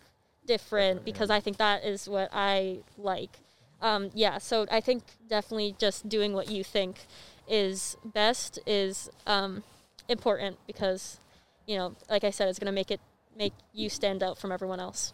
[0.45, 3.39] different because I think that is what I like.
[3.81, 7.07] Um, yeah, so I think definitely just doing what you think
[7.47, 9.63] is best is um,
[10.07, 11.19] important because,
[11.65, 12.99] you know, like I said, it's gonna make it
[13.37, 15.13] make you stand out from everyone else.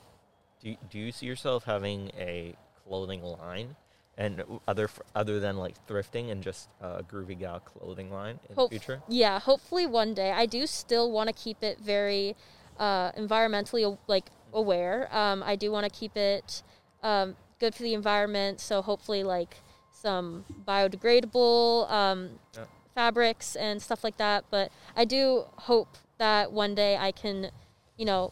[0.62, 3.76] Do you, do you see yourself having a clothing line,
[4.18, 8.72] and other other than like thrifting and just a groovy gal clothing line in Hope-
[8.72, 9.02] the future?
[9.08, 10.32] Yeah, hopefully one day.
[10.32, 12.36] I do still want to keep it very
[12.80, 15.08] uh, environmentally like aware.
[15.16, 16.64] Um, I do want to keep it
[17.04, 18.60] um, good for the environment.
[18.60, 19.58] So hopefully, like
[19.92, 22.66] some biodegradable um, Yeah.
[22.96, 24.46] fabrics and stuff like that.
[24.50, 27.52] But I do hope that one day I can,
[27.98, 28.32] you know,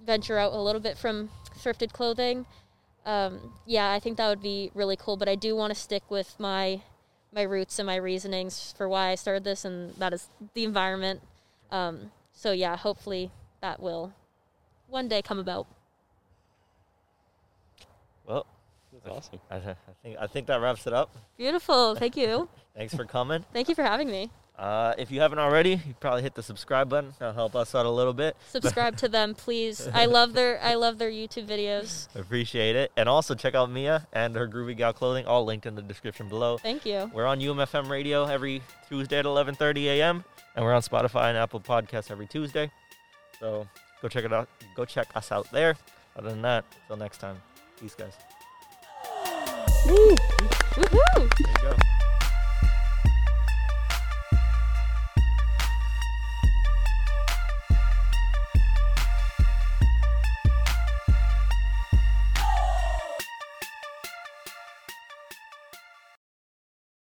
[0.00, 2.46] venture out a little bit from thrifted clothing.
[3.06, 5.16] Um, yeah, I think that would be really cool.
[5.16, 6.82] But I do want to stick with my
[7.32, 11.20] my roots and my reasonings for why I started this, and that is the environment.
[11.70, 14.12] Um, so yeah, hopefully that will
[14.88, 15.66] one day come about.
[18.26, 18.46] Well,
[18.92, 19.40] That's awesome.
[19.50, 21.14] I, I think I think that wraps it up.
[21.36, 21.94] Beautiful.
[21.94, 22.48] Thank you.
[22.76, 23.44] Thanks for coming.
[23.52, 24.30] Thank you for having me.
[24.56, 27.12] Uh, if you haven't already, you probably hit the subscribe button.
[27.18, 28.36] That'll help us out a little bit.
[28.50, 29.88] Subscribe to them, please.
[29.94, 32.06] I love their I love their YouTube videos.
[32.14, 32.92] Appreciate it.
[32.96, 36.28] And also check out Mia and her Groovy Gal clothing, all linked in the description
[36.28, 36.58] below.
[36.58, 37.10] Thank you.
[37.12, 40.24] We're on UMFM radio every Tuesday at 11:30 a.m.
[40.54, 42.70] and we're on Spotify and Apple Podcasts every Tuesday.
[43.40, 43.66] So
[44.04, 44.48] go check it out.
[44.76, 45.76] Go check us out there.
[46.14, 47.36] Other than that, till next time.
[47.80, 48.12] Peace, guys.
[49.86, 50.16] Woohoo!
[50.76, 52.03] There you go.